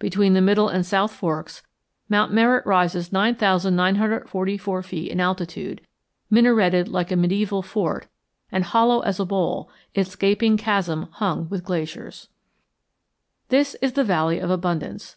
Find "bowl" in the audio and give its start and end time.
9.24-9.70